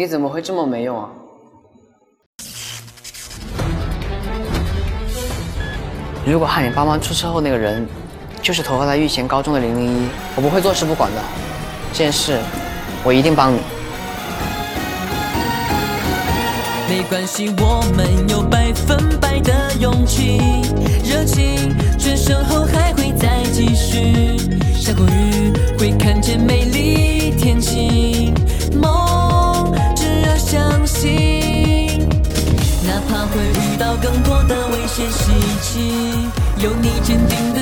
[0.00, 1.10] 你怎么会这么没用啊？
[6.24, 7.86] 如果害你爸妈出车祸那个人，
[8.40, 11.20] 就是投靠在玉贤高中的零零一，我不会坐视不管的。
[11.92, 12.38] 这件事，
[13.04, 13.58] 我一定帮你。
[16.88, 20.40] 没关系，我们有百分百的勇气，
[21.04, 24.38] 热情转身后还会再继续。
[24.74, 28.09] 下过雨会看见美丽天晴，
[33.26, 35.92] 会遇到更多的危险袭击，
[36.58, 37.60] 有你坚定的，